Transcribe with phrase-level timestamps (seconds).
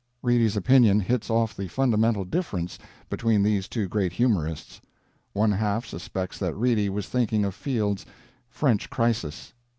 [0.23, 4.81] Reedy's opinion hits off the fundamental difference between these two great humorists;
[5.31, 8.07] one half suspects that Reedy was thinking of Field's
[8.49, 9.53] French Crisis.